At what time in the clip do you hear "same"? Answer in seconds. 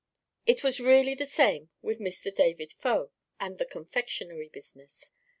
1.27-1.69